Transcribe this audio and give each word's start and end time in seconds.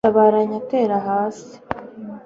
tabaranya 0.05 0.57
tera 0.71 0.97
hasi 1.07 1.53